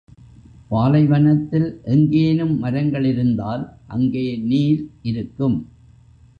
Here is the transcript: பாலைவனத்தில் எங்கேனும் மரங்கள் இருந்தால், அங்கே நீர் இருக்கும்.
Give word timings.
பாலைவனத்தில் 0.69 1.81
எங்கேனும் 1.83 2.59
மரங்கள் 2.59 3.03
இருந்தால், 3.03 3.63
அங்கே 3.87 4.37
நீர் 4.37 4.83
இருக்கும். 5.01 5.57